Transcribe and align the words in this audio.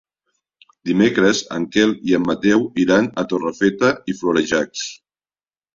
Dimecres 0.89 1.41
en 1.59 1.67
Quel 1.75 1.93
i 2.13 2.17
en 2.19 2.27
Mateu 2.31 2.67
iran 2.87 3.11
a 3.25 3.29
Torrefeta 3.35 3.95
i 4.15 4.19
Florejacs. 4.23 4.93